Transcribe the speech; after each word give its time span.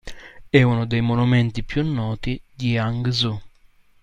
È 0.49 0.59
uno 0.63 0.87
dei 0.87 0.99
monumenti 0.99 1.61
più 1.63 1.85
noti 1.85 2.41
di 2.51 2.75
Hangzhou. 2.75 3.39